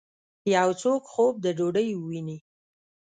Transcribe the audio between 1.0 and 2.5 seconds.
خوب د ډوډۍ وویني